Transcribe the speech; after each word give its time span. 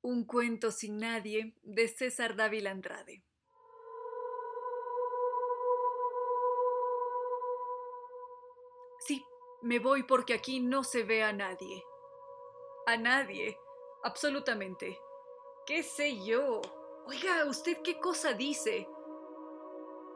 Un 0.00 0.24
cuento 0.24 0.70
sin 0.70 0.98
nadie 0.98 1.54
de 1.62 1.88
César 1.88 2.36
Dávila 2.36 2.70
Andrade. 2.70 3.24
Sí, 9.00 9.24
me 9.62 9.78
voy 9.78 10.04
porque 10.04 10.34
aquí 10.34 10.60
no 10.60 10.84
se 10.84 11.02
ve 11.02 11.24
a 11.24 11.32
nadie. 11.32 11.82
A 12.86 12.96
nadie, 12.96 13.58
absolutamente. 14.04 14.98
¿Qué 15.66 15.82
sé 15.82 16.24
yo? 16.24 16.60
Oiga, 17.06 17.44
¿usted 17.46 17.82
qué 17.82 17.98
cosa 17.98 18.32
dice? 18.34 18.88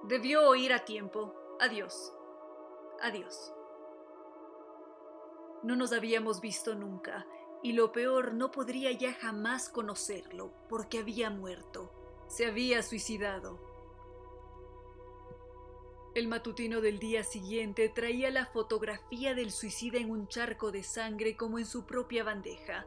Debió 0.05 0.49
oír 0.49 0.73
a 0.73 0.85
tiempo. 0.85 1.35
Adiós. 1.59 2.15
Adiós. 3.01 3.53
No 5.63 5.77
nos 5.77 5.93
habíamos 5.93 6.41
visto 6.41 6.75
nunca, 6.75 7.27
y 7.63 7.73
lo 7.73 7.93
peor 7.93 8.35
no 8.35 8.51
podría 8.51 8.93
ya 8.93 9.15
jamás 9.15 9.69
conocerlo, 9.69 10.53
porque 10.69 10.99
había 10.99 11.31
muerto, 11.31 11.93
se 12.27 12.47
había 12.47 12.83
suicidado. 12.83 13.73
El 16.15 16.29
matutino 16.29 16.81
del 16.83 16.99
día 16.99 17.25
siguiente 17.25 17.89
traía 17.89 18.31
la 18.31 18.45
fotografía 18.45 19.35
del 19.35 19.51
suicida 19.51 19.99
en 19.99 20.11
un 20.11 20.29
charco 20.29 20.71
de 20.71 20.83
sangre 20.83 21.37
como 21.37 21.59
en 21.59 21.65
su 21.65 21.87
propia 21.87 22.23
bandeja, 22.23 22.87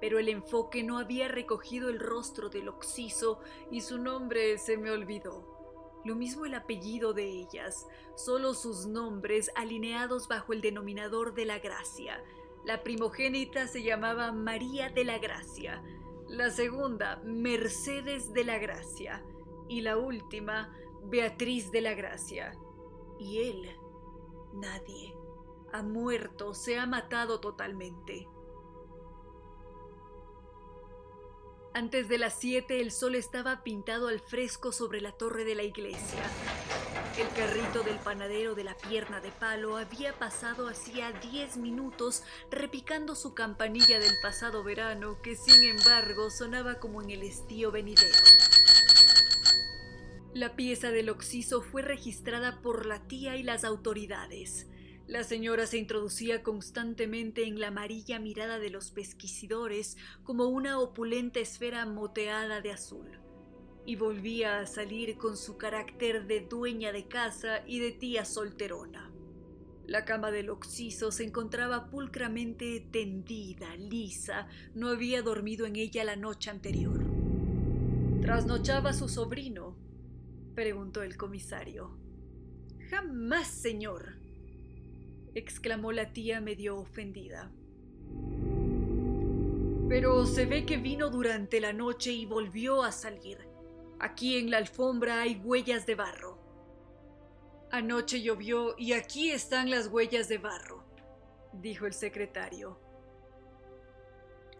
pero 0.00 0.18
el 0.18 0.28
enfoque 0.28 0.82
no 0.82 0.98
había 0.98 1.28
recogido 1.28 1.90
el 1.90 1.98
rostro 1.98 2.48
del 2.48 2.68
occiso 2.68 3.40
y 3.70 3.82
su 3.82 3.98
nombre 3.98 4.56
se 4.58 4.78
me 4.78 4.90
olvidó. 4.90 5.52
Lo 6.04 6.14
mismo 6.14 6.46
el 6.46 6.54
apellido 6.54 7.14
de 7.14 7.26
ellas, 7.26 7.86
solo 8.14 8.54
sus 8.54 8.86
nombres 8.86 9.50
alineados 9.56 10.28
bajo 10.28 10.52
el 10.52 10.60
denominador 10.60 11.34
de 11.34 11.46
la 11.46 11.58
gracia, 11.58 12.22
la 12.64 12.82
primogénita 12.82 13.66
se 13.66 13.82
llamaba 13.82 14.32
María 14.32 14.88
de 14.88 15.04
la 15.04 15.18
Gracia, 15.18 15.82
la 16.28 16.50
segunda 16.50 17.20
Mercedes 17.24 18.32
de 18.32 18.44
la 18.44 18.58
Gracia 18.58 19.22
y 19.68 19.82
la 19.82 19.98
última 19.98 20.74
Beatriz 21.04 21.70
de 21.70 21.82
la 21.82 21.94
Gracia. 21.94 22.54
Y 23.18 23.42
él, 23.42 23.70
nadie, 24.54 25.14
ha 25.72 25.82
muerto, 25.82 26.54
se 26.54 26.78
ha 26.78 26.86
matado 26.86 27.40
totalmente. 27.40 28.28
Antes 31.74 32.08
de 32.08 32.18
las 32.18 32.38
siete 32.38 32.80
el 32.80 32.92
sol 32.92 33.14
estaba 33.14 33.62
pintado 33.62 34.08
al 34.08 34.20
fresco 34.20 34.72
sobre 34.72 35.00
la 35.00 35.12
torre 35.12 35.44
de 35.44 35.54
la 35.54 35.64
iglesia. 35.64 36.22
El 37.16 37.28
carrito 37.28 37.84
del 37.84 37.98
panadero 38.00 38.56
de 38.56 38.64
la 38.64 38.76
pierna 38.76 39.20
de 39.20 39.30
palo 39.30 39.76
había 39.76 40.18
pasado 40.18 40.66
hacía 40.66 41.12
diez 41.12 41.56
minutos 41.56 42.24
repicando 42.50 43.14
su 43.14 43.34
campanilla 43.34 44.00
del 44.00 44.14
pasado 44.20 44.64
verano 44.64 45.22
que 45.22 45.36
sin 45.36 45.62
embargo 45.62 46.28
sonaba 46.30 46.80
como 46.80 47.02
en 47.02 47.10
el 47.10 47.22
estío 47.22 47.70
venidero. 47.70 48.16
La 50.32 50.56
pieza 50.56 50.90
del 50.90 51.08
occiso 51.08 51.62
fue 51.62 51.82
registrada 51.82 52.60
por 52.62 52.84
la 52.84 53.06
tía 53.06 53.36
y 53.36 53.44
las 53.44 53.62
autoridades. 53.62 54.66
La 55.06 55.22
señora 55.22 55.68
se 55.68 55.78
introducía 55.78 56.42
constantemente 56.42 57.44
en 57.44 57.60
la 57.60 57.68
amarilla 57.68 58.18
mirada 58.18 58.58
de 58.58 58.70
los 58.70 58.90
pesquisidores 58.90 59.96
como 60.24 60.48
una 60.48 60.80
opulenta 60.80 61.38
esfera 61.38 61.86
moteada 61.86 62.60
de 62.60 62.72
azul 62.72 63.20
y 63.86 63.96
volvía 63.96 64.60
a 64.60 64.66
salir 64.66 65.16
con 65.16 65.36
su 65.36 65.56
carácter 65.56 66.26
de 66.26 66.40
dueña 66.40 66.92
de 66.92 67.06
casa 67.06 67.62
y 67.66 67.78
de 67.78 67.92
tía 67.92 68.24
solterona. 68.24 69.10
La 69.86 70.06
cama 70.06 70.30
del 70.30 70.48
occiso 70.48 71.12
se 71.12 71.24
encontraba 71.24 71.90
pulcramente 71.90 72.80
tendida, 72.90 73.76
lisa, 73.76 74.48
no 74.74 74.88
había 74.88 75.20
dormido 75.20 75.66
en 75.66 75.76
ella 75.76 76.04
la 76.04 76.16
noche 76.16 76.50
anterior. 76.50 77.04
¿Trasnochaba 78.22 78.94
su 78.94 79.08
sobrino? 79.08 79.76
preguntó 80.54 81.02
el 81.02 81.18
comisario. 81.18 81.98
Jamás, 82.88 83.48
señor, 83.48 84.16
exclamó 85.34 85.92
la 85.92 86.12
tía 86.14 86.40
medio 86.40 86.78
ofendida. 86.78 87.52
Pero 89.86 90.24
se 90.24 90.46
ve 90.46 90.64
que 90.64 90.78
vino 90.78 91.10
durante 91.10 91.60
la 91.60 91.74
noche 91.74 92.12
y 92.12 92.24
volvió 92.24 92.82
a 92.82 92.92
salir. 92.92 93.53
Aquí 94.04 94.36
en 94.36 94.50
la 94.50 94.58
alfombra 94.58 95.22
hay 95.22 95.40
huellas 95.42 95.86
de 95.86 95.94
barro. 95.94 96.36
Anoche 97.70 98.20
llovió 98.20 98.74
y 98.76 98.92
aquí 98.92 99.30
están 99.30 99.70
las 99.70 99.86
huellas 99.86 100.28
de 100.28 100.36
barro, 100.36 100.84
dijo 101.54 101.86
el 101.86 101.94
secretario. 101.94 102.78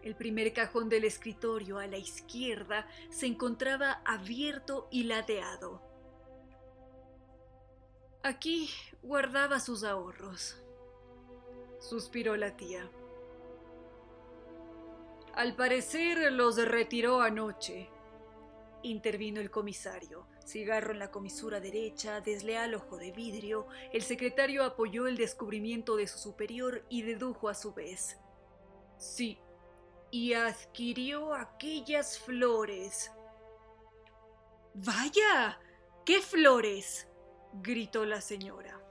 El 0.01 0.15
primer 0.15 0.51
cajón 0.51 0.89
del 0.89 1.03
escritorio 1.03 1.77
a 1.77 1.85
la 1.85 1.99
izquierda 1.99 2.87
se 3.11 3.27
encontraba 3.27 4.01
abierto 4.03 4.87
y 4.89 5.03
ladeado. 5.03 5.79
Aquí 8.23 8.71
guardaba 9.03 9.59
sus 9.59 9.83
ahorros, 9.83 10.57
suspiró 11.77 12.35
la 12.35 12.57
tía. 12.57 12.89
Al 15.35 15.55
parecer 15.55 16.31
los 16.31 16.57
retiró 16.57 17.21
anoche, 17.21 17.91
intervino 18.85 19.41
el 19.41 19.51
comisario. 19.51 20.27
Cigarro 20.45 20.91
en 20.91 20.99
la 20.99 21.11
comisura 21.11 21.59
derecha, 21.59 22.21
desleal 22.21 22.75
ojo 22.75 22.97
de 22.97 23.11
vidrio, 23.11 23.67
el 23.91 24.01
secretario 24.01 24.63
apoyó 24.63 25.07
el 25.07 25.17
descubrimiento 25.17 25.95
de 25.95 26.07
su 26.07 26.19
superior 26.19 26.85
y 26.89 27.01
dedujo 27.01 27.49
a 27.49 27.53
su 27.53 27.73
vez. 27.73 28.17
Sí, 28.97 29.39
y 30.11 30.33
adquirió 30.33 31.33
aquellas 31.33 32.19
flores. 32.19 33.11
Vaya, 34.73 35.59
¿qué 36.05 36.21
flores? 36.21 37.07
gritó 37.53 38.05
la 38.05 38.21
señora. 38.21 38.81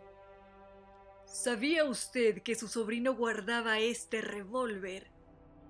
¿Sabía 1.27 1.85
usted 1.85 2.43
que 2.43 2.55
su 2.55 2.69
sobrino 2.69 3.15
guardaba 3.15 3.79
este 3.79 4.21
revólver? 4.21 5.11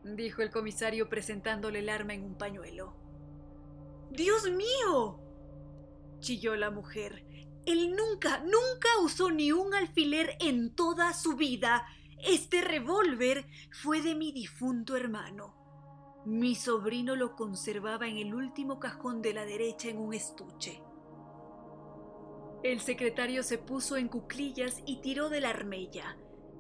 dijo 0.05 0.43
el 0.43 0.51
comisario 0.51 1.09
presentándole 1.09 1.79
el 1.79 1.89
arma 1.89 2.15
en 2.15 2.25
un 2.25 2.37
pañuelo. 2.37 3.04
Dios 4.15 4.49
mío. 4.49 5.21
chilló 6.21 6.55
la 6.55 6.71
mujer. 6.71 7.27
Él 7.67 7.97
nunca, 7.97 8.39
nunca 8.39 8.89
usó 9.03 9.31
ni 9.31 9.51
un 9.51 9.75
alfiler 9.75 10.37
en 10.41 10.75
toda 10.75 11.13
su 11.13 11.35
vida. 11.35 11.85
Este 12.25 12.61
revólver 12.61 13.47
fue 13.83 14.03
de 14.03 14.15
mi 14.15 14.31
difunto 14.31 14.97
hermano. 14.97 16.23
Mi 16.25 16.55
sobrino 16.55 17.17
lo 17.17 17.35
conservaba 17.35 18.07
en 18.07 18.19
el 18.19 18.35
último 18.35 18.79
cajón 18.79 19.21
de 19.21 19.35
la 19.35 19.45
derecha 19.45 19.89
en 19.89 19.99
un 19.99 20.15
estuche. 20.15 20.81
El 22.63 22.81
secretario 22.81 23.43
se 23.43 23.59
puso 23.59 23.97
en 23.97 24.09
cuclillas 24.09 24.81
y 24.87 25.01
tiró 25.01 25.29
de 25.29 25.41
la 25.41 25.51
armella. 25.51 26.17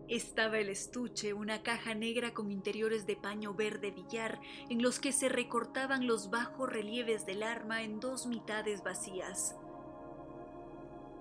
Estaba 0.09 0.59
el 0.59 0.69
estuche, 0.69 1.32
una 1.32 1.62
caja 1.62 1.94
negra 1.94 2.34
con 2.34 2.50
interiores 2.50 3.06
de 3.06 3.16
paño 3.16 3.54
verde 3.54 3.91
billar, 3.91 4.38
en 4.69 4.82
los 4.82 5.00
que 5.00 5.12
se 5.12 5.28
recortaban 5.28 6.06
los 6.06 6.31
bajos 6.31 6.70
relieves 6.70 7.25
del 7.25 7.42
arma 7.42 7.82
en 7.82 8.00
dos 8.00 8.26
mitades 8.26 8.82
vacías. 8.82 9.56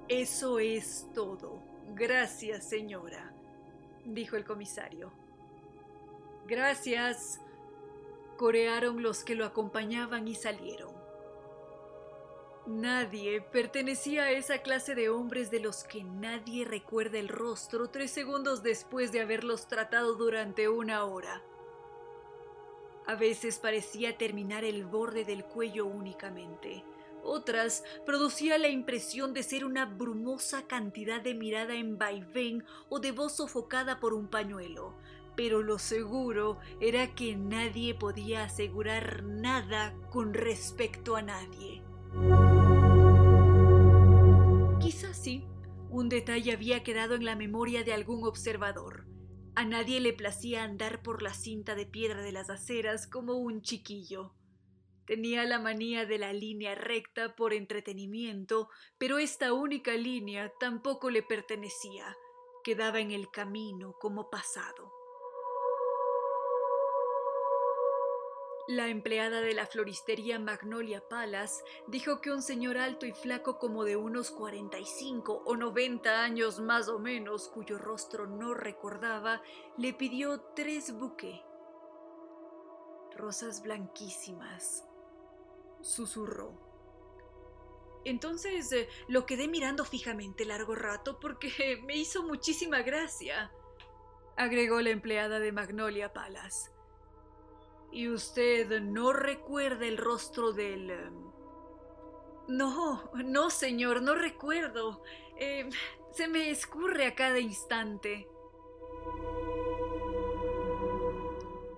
Eso 0.09 0.59
es 0.59 1.07
todo. 1.13 1.63
Gracias, 1.95 2.67
señora, 2.67 3.33
dijo 4.05 4.35
el 4.35 4.43
comisario. 4.43 5.13
Gracias, 6.45 7.39
corearon 8.37 9.01
los 9.01 9.23
que 9.23 9.35
lo 9.35 9.45
acompañaban 9.45 10.27
y 10.27 10.35
salieron. 10.35 11.02
Nadie 12.65 13.41
pertenecía 13.41 14.23
a 14.23 14.31
esa 14.31 14.59
clase 14.59 14.95
de 14.95 15.09
hombres 15.09 15.51
de 15.51 15.59
los 15.59 15.83
que 15.83 16.05
nadie 16.05 16.63
recuerda 16.63 17.19
el 17.19 17.27
rostro 17.27 17.89
tres 17.89 18.11
segundos 18.11 18.63
después 18.63 19.11
de 19.11 19.19
haberlos 19.19 19.67
tratado 19.67 20.15
durante 20.15 20.69
una 20.69 21.03
hora. 21.03 21.43
A 23.05 23.15
veces 23.15 23.59
parecía 23.59 24.17
terminar 24.17 24.63
el 24.63 24.85
borde 24.85 25.25
del 25.25 25.43
cuello 25.43 25.85
únicamente. 25.85 26.85
Otras 27.21 27.83
producía 28.05 28.57
la 28.57 28.69
impresión 28.69 29.33
de 29.33 29.43
ser 29.43 29.65
una 29.65 29.85
brumosa 29.85 30.65
cantidad 30.65 31.19
de 31.19 31.33
mirada 31.33 31.75
en 31.75 31.97
vaivén 31.97 32.63
o 32.87 32.99
de 32.99 33.11
voz 33.11 33.35
sofocada 33.35 33.99
por 33.99 34.13
un 34.13 34.29
pañuelo. 34.29 34.95
Pero 35.35 35.63
lo 35.63 35.79
seguro 35.79 36.59
era 36.79 37.13
que 37.13 37.35
nadie 37.35 37.93
podía 37.93 38.43
asegurar 38.45 39.23
nada 39.23 39.93
con 40.11 40.33
respecto 40.33 41.17
a 41.17 41.21
nadie. 41.21 41.81
Detalle 46.13 46.53
había 46.53 46.83
quedado 46.83 47.15
en 47.15 47.25
la 47.25 47.35
memoria 47.35 47.83
de 47.83 47.93
algún 47.93 48.25
observador. 48.25 49.05
A 49.55 49.65
nadie 49.65 49.99
le 49.99 50.13
placía 50.13 50.63
andar 50.63 51.03
por 51.03 51.21
la 51.21 51.33
cinta 51.33 51.75
de 51.75 51.85
piedra 51.85 52.21
de 52.21 52.31
las 52.31 52.49
aceras 52.49 53.07
como 53.07 53.35
un 53.35 53.61
chiquillo. 53.61 54.33
Tenía 55.05 55.43
la 55.43 55.59
manía 55.59 56.05
de 56.05 56.17
la 56.17 56.31
línea 56.31 56.75
recta 56.75 57.35
por 57.35 57.53
entretenimiento, 57.53 58.69
pero 58.97 59.17
esta 59.17 59.53
única 59.53 59.93
línea 59.93 60.51
tampoco 60.59 61.09
le 61.09 61.21
pertenecía. 61.21 62.15
Quedaba 62.63 62.99
en 62.99 63.11
el 63.11 63.29
camino 63.29 63.95
como 63.99 64.29
pasado. 64.29 65.02
La 68.67 68.87
empleada 68.87 69.41
de 69.41 69.53
la 69.53 69.65
floristería 69.65 70.39
Magnolia 70.39 71.03
Palace 71.09 71.61
dijo 71.87 72.21
que 72.21 72.31
un 72.31 72.41
señor 72.41 72.77
alto 72.77 73.05
y 73.05 73.11
flaco 73.11 73.59
como 73.59 73.83
de 73.83 73.97
unos 73.97 74.31
45 74.31 75.43
o 75.45 75.57
90 75.57 76.23
años 76.23 76.61
más 76.61 76.87
o 76.87 76.97
menos, 76.97 77.49
cuyo 77.49 77.77
rostro 77.77 78.25
no 78.25 78.53
recordaba, 78.53 79.41
le 79.77 79.93
pidió 79.93 80.39
tres 80.55 80.97
buques. 80.97 81.41
Rosas 83.17 83.61
blanquísimas, 83.63 84.87
susurró. 85.81 86.53
Entonces 88.05 88.71
eh, 88.71 88.87
lo 89.09 89.25
quedé 89.25 89.49
mirando 89.49 89.83
fijamente 89.83 90.45
largo 90.45 90.73
rato 90.73 91.19
porque 91.19 91.81
me 91.85 91.97
hizo 91.97 92.23
muchísima 92.23 92.81
gracia, 92.81 93.51
agregó 94.37 94.79
la 94.79 94.91
empleada 94.91 95.39
de 95.39 95.51
Magnolia 95.51 96.13
Palace. 96.13 96.71
¿Y 97.93 98.09
usted 98.09 98.81
no 98.81 99.13
recuerda 99.13 99.85
el 99.85 99.97
rostro 99.97 100.51
del... 100.51 100.89
Em, 100.89 101.13
no, 102.47 103.11
no, 103.23 103.51
señor, 103.51 104.01
no 104.01 104.15
recuerdo. 104.15 105.03
Em, 105.37 105.69
se 106.11 106.27
me 106.27 106.49
escurre 106.49 107.05
a 107.05 107.13
cada 107.13 107.39
instante. 107.39 108.27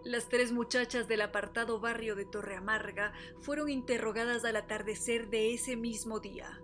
Las 0.06 0.30
tres 0.30 0.54
muchachas 0.54 1.10
del 1.10 1.20
apartado 1.20 1.82
barrio 1.82 2.16
de 2.16 2.24
Torre 2.24 2.56
Amarga 2.56 3.12
fueron 3.42 3.70
interrogadas 3.70 4.46
al 4.46 4.56
atardecer 4.56 5.30
de 5.30 5.54
ese 5.54 5.76
mismo 5.76 6.22
día. 6.22 6.62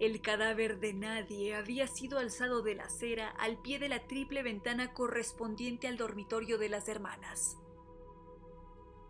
El 0.00 0.20
cadáver 0.20 0.80
de 0.80 0.94
nadie 0.94 1.54
había 1.54 1.86
sido 1.86 2.18
alzado 2.18 2.62
de 2.62 2.74
la 2.74 2.86
acera 2.86 3.28
al 3.38 3.62
pie 3.62 3.78
de 3.78 3.88
la 3.88 4.08
triple 4.08 4.42
ventana 4.42 4.94
correspondiente 4.94 5.86
al 5.86 5.96
dormitorio 5.96 6.58
de 6.58 6.68
las 6.70 6.88
hermanas. 6.88 7.56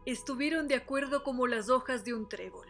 Estuvieron 0.08 0.68
de 0.68 0.74
acuerdo 0.74 1.22
como 1.22 1.46
las 1.46 1.68
hojas 1.68 2.02
de 2.02 2.14
un 2.14 2.30
trébol. 2.30 2.66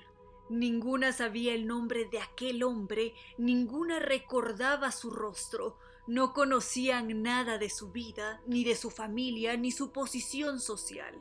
Ninguna 0.51 1.13
sabía 1.13 1.55
el 1.55 1.69
nombre 1.69 2.09
de 2.11 2.19
aquel 2.19 2.65
hombre, 2.65 3.15
ninguna 3.37 4.01
recordaba 4.01 4.91
su 4.91 5.13
rostro, 5.13 5.79
no 6.09 6.33
conocían 6.33 7.23
nada 7.23 7.57
de 7.57 7.71
su 7.71 7.93
vida, 7.93 8.43
ni 8.49 8.65
de 8.65 8.75
su 8.75 8.91
familia, 8.91 9.57
ni 9.57 9.71
su 9.71 9.93
posición 9.93 10.59
social. 10.59 11.15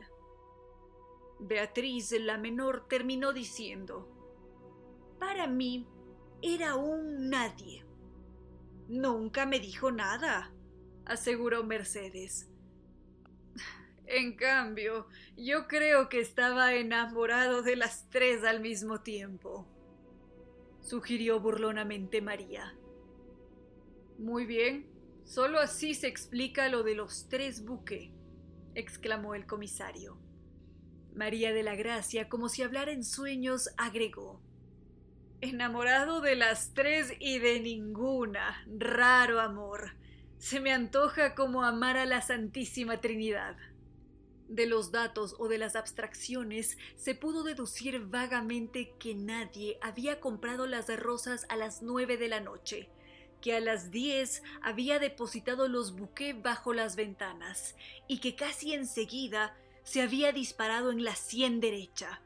Beatriz, 1.38 2.10
la 2.10 2.36
menor, 2.36 2.88
terminó 2.88 3.32
diciendo, 3.32 4.08
Para 5.20 5.46
mí 5.46 5.86
era 6.42 6.74
un 6.74 7.30
nadie. 7.30 7.86
Nunca 8.88 9.46
me 9.46 9.60
dijo 9.60 9.92
nada, 9.92 10.52
aseguró 11.04 11.62
Mercedes. 11.62 12.50
En 14.10 14.36
cambio, 14.36 15.06
yo 15.36 15.68
creo 15.68 16.08
que 16.08 16.18
estaba 16.20 16.72
enamorado 16.72 17.60
de 17.60 17.76
las 17.76 18.08
tres 18.08 18.42
al 18.42 18.60
mismo 18.60 19.02
tiempo, 19.02 19.68
sugirió 20.80 21.40
burlonamente 21.40 22.22
María. 22.22 22.74
Muy 24.16 24.46
bien, 24.46 24.86
solo 25.24 25.60
así 25.60 25.92
se 25.92 26.06
explica 26.08 26.70
lo 26.70 26.84
de 26.84 26.94
los 26.94 27.28
tres 27.28 27.66
buques, 27.66 28.10
exclamó 28.74 29.34
el 29.34 29.44
comisario. 29.44 30.18
María 31.14 31.52
de 31.52 31.62
la 31.62 31.76
Gracia, 31.76 32.30
como 32.30 32.48
si 32.48 32.62
hablara 32.62 32.92
en 32.92 33.04
sueños, 33.04 33.68
agregó. 33.76 34.40
Enamorado 35.42 36.22
de 36.22 36.34
las 36.34 36.72
tres 36.72 37.12
y 37.20 37.40
de 37.40 37.60
ninguna. 37.60 38.64
Raro 38.74 39.38
amor. 39.38 39.96
Se 40.38 40.60
me 40.60 40.72
antoja 40.72 41.34
como 41.34 41.62
amar 41.62 41.98
a 41.98 42.06
la 42.06 42.22
Santísima 42.22 43.02
Trinidad. 43.02 43.56
De 44.48 44.66
los 44.66 44.90
datos 44.90 45.36
o 45.38 45.46
de 45.48 45.58
las 45.58 45.76
abstracciones 45.76 46.78
se 46.96 47.14
pudo 47.14 47.42
deducir 47.42 48.00
vagamente 48.06 48.94
que 48.98 49.14
nadie 49.14 49.78
había 49.82 50.20
comprado 50.20 50.66
las 50.66 50.88
rosas 50.98 51.44
a 51.50 51.56
las 51.56 51.82
nueve 51.82 52.16
de 52.16 52.28
la 52.28 52.40
noche, 52.40 52.88
que 53.42 53.54
a 53.54 53.60
las 53.60 53.90
diez 53.90 54.42
había 54.62 54.98
depositado 54.98 55.68
los 55.68 55.94
buques 55.94 56.40
bajo 56.42 56.72
las 56.72 56.96
ventanas 56.96 57.76
y 58.08 58.20
que 58.20 58.36
casi 58.36 58.72
enseguida 58.72 59.54
se 59.84 60.00
había 60.00 60.32
disparado 60.32 60.92
en 60.92 61.04
la 61.04 61.14
sien 61.14 61.60
derecha. 61.60 62.22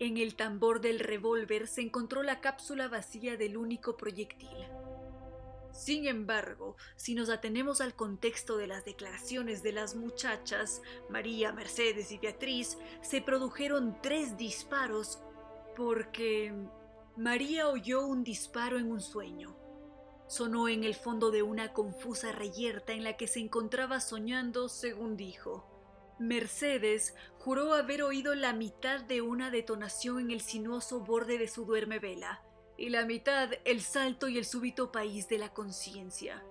En 0.00 0.16
el 0.16 0.34
tambor 0.34 0.80
del 0.80 0.98
revólver 0.98 1.68
se 1.68 1.82
encontró 1.82 2.24
la 2.24 2.40
cápsula 2.40 2.88
vacía 2.88 3.36
del 3.36 3.56
único 3.56 3.96
proyectil. 3.96 4.48
Sin 5.72 6.06
embargo, 6.06 6.76
si 6.96 7.14
nos 7.14 7.30
atenemos 7.30 7.80
al 7.80 7.94
contexto 7.94 8.56
de 8.56 8.66
las 8.66 8.84
declaraciones 8.84 9.62
de 9.62 9.72
las 9.72 9.94
muchachas, 9.94 10.82
María, 11.08 11.52
Mercedes 11.52 12.10
y 12.12 12.18
Beatriz, 12.18 12.76
se 13.02 13.22
produjeron 13.22 13.96
tres 14.02 14.36
disparos 14.36 15.20
porque 15.76 16.52
María 17.16 17.68
oyó 17.68 18.04
un 18.04 18.24
disparo 18.24 18.78
en 18.78 18.90
un 18.90 19.00
sueño. 19.00 19.56
Sonó 20.26 20.68
en 20.68 20.84
el 20.84 20.94
fondo 20.94 21.30
de 21.30 21.42
una 21.42 21.72
confusa 21.72 22.32
reyerta 22.32 22.92
en 22.92 23.04
la 23.04 23.16
que 23.16 23.26
se 23.26 23.40
encontraba 23.40 24.00
soñando, 24.00 24.68
según 24.68 25.16
dijo. 25.16 25.66
Mercedes 26.18 27.14
juró 27.38 27.74
haber 27.74 28.02
oído 28.02 28.34
la 28.34 28.52
mitad 28.52 29.00
de 29.00 29.22
una 29.22 29.50
detonación 29.50 30.20
en 30.20 30.30
el 30.30 30.40
sinuoso 30.40 31.00
borde 31.00 31.38
de 31.38 31.48
su 31.48 31.64
duerme 31.64 31.98
vela 31.98 32.42
y 32.80 32.88
la 32.88 33.04
mitad 33.04 33.50
el 33.66 33.82
salto 33.82 34.26
y 34.26 34.38
el 34.38 34.46
súbito 34.46 34.90
país 34.90 35.28
de 35.28 35.38
la 35.38 35.52
conciencia. 35.52 36.42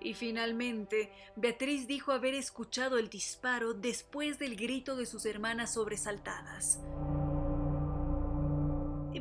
Y 0.00 0.12
finalmente, 0.12 1.10
Beatriz 1.34 1.86
dijo 1.86 2.12
haber 2.12 2.34
escuchado 2.34 2.98
el 2.98 3.08
disparo 3.08 3.72
después 3.72 4.38
del 4.38 4.54
grito 4.54 4.96
de 4.96 5.06
sus 5.06 5.24
hermanas 5.24 5.74
sobresaltadas. 5.74 6.78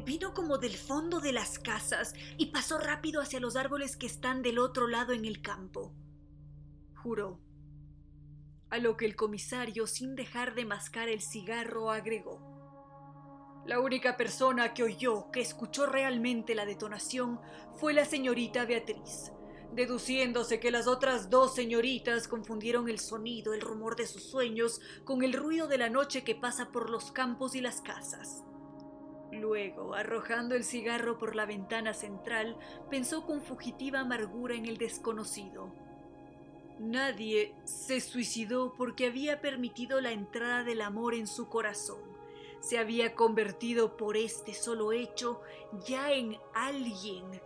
Vino 0.06 0.36
como 0.36 0.60
del 0.60 0.78
fondo 0.78 1.20
de 1.20 1.32
las 1.32 1.58
casas 1.58 2.14
y 2.38 2.48
pasó 2.48 2.78
rápido 2.78 3.22
hacia 3.22 3.40
los 3.40 3.56
árboles 3.56 3.98
que 3.98 4.06
están 4.06 4.44
del 4.44 4.60
otro 4.60 4.88
lado 4.88 5.14
en 5.14 5.26
el 5.26 5.42
campo. 5.42 5.96
Juró. 6.96 7.40
A 8.70 8.78
lo 8.78 8.98
que 8.98 9.06
el 9.06 9.16
comisario, 9.16 9.88
sin 9.88 10.16
dejar 10.16 10.54
de 10.54 10.64
mascar 10.64 11.10
el 11.10 11.22
cigarro, 11.22 11.90
agregó. 11.90 12.55
La 13.66 13.80
única 13.80 14.16
persona 14.16 14.76
que 14.76 14.84
oyó, 14.84 15.32
que 15.32 15.42
escuchó 15.42 15.88
realmente 15.88 16.54
la 16.54 16.68
detonación, 16.68 17.40
fue 17.74 17.96
la 17.96 18.06
señorita 18.06 18.64
Beatriz, 18.66 19.32
deduciéndose 19.74 20.60
que 20.60 20.70
las 20.70 20.86
otras 20.86 21.32
dos 21.32 21.56
señoritas 21.56 22.28
confundieron 22.28 22.90
el 22.90 23.00
sonido, 23.00 23.56
el 23.56 23.62
rumor 23.62 23.96
de 23.96 24.06
sus 24.06 24.22
sueños, 24.22 24.82
con 25.04 25.24
el 25.24 25.34
ruido 25.34 25.68
de 25.68 25.80
la 25.80 25.90
noche 25.90 26.24
que 26.24 26.36
pasa 26.36 26.72
por 26.72 26.92
los 26.92 27.12
campos 27.12 27.56
y 27.56 27.62
las 27.62 27.82
casas. 27.82 28.44
Luego, 29.32 29.96
arrojando 29.96 30.54
el 30.54 30.64
cigarro 30.64 31.18
por 31.18 31.36
la 31.36 31.48
ventana 31.48 31.96
central, 31.96 32.60
pensó 32.92 33.26
con 33.26 33.42
fugitiva 33.42 34.02
amargura 34.02 34.54
en 34.54 34.68
el 34.68 34.78
desconocido. 34.78 35.74
Nadie 36.78 37.56
se 37.64 38.00
suicidó 38.00 38.76
porque 38.78 39.08
había 39.08 39.42
permitido 39.42 40.02
la 40.02 40.12
entrada 40.12 40.64
del 40.64 40.82
amor 40.82 41.16
en 41.16 41.26
su 41.26 41.50
corazón 41.50 42.15
se 42.60 42.78
había 42.78 43.16
convertido 43.16 43.98
por 43.98 44.18
este 44.18 44.54
solo 44.54 44.92
hecho 44.92 45.42
ya 45.86 46.12
en 46.12 46.38
alguien. 46.54 47.42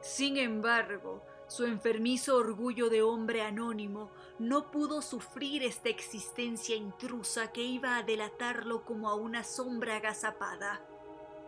Sin 0.00 0.36
embargo, 0.36 1.22
su 1.48 1.64
enfermizo 1.64 2.36
orgullo 2.36 2.90
de 2.90 3.02
hombre 3.02 3.42
anónimo 3.42 4.10
no 4.38 4.70
pudo 4.70 5.00
sufrir 5.02 5.62
esta 5.62 5.88
existencia 5.88 6.76
intrusa 6.76 7.52
que 7.52 7.62
iba 7.62 7.96
a 7.96 8.02
delatarlo 8.02 8.84
como 8.84 9.08
a 9.08 9.14
una 9.14 9.42
sombra 9.42 9.96
agazapada. 9.96 10.82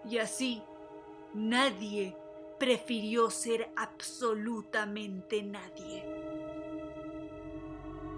Y 0.09 0.19
así, 0.19 0.63
nadie 1.35 2.17
prefirió 2.59 3.31
ser 3.31 3.71
absolutamente 3.77 5.43
nadie. 5.43 6.20